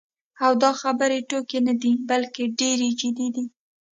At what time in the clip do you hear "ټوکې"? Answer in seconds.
1.29-1.59